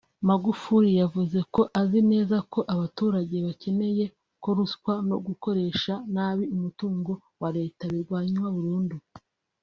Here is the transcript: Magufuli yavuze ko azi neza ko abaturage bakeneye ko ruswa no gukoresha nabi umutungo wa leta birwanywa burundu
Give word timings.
Magufuli 0.29 0.89
yavuze 1.01 1.39
ko 1.53 1.61
azi 1.81 1.99
neza 2.11 2.37
ko 2.51 2.59
abaturage 2.73 3.35
bakeneye 3.45 4.05
ko 4.43 4.49
ruswa 4.57 4.93
no 5.09 5.17
gukoresha 5.27 5.93
nabi 6.13 6.43
umutungo 6.55 7.11
wa 7.41 7.49
leta 7.57 7.83
birwanywa 7.93 8.47
burundu 8.55 8.95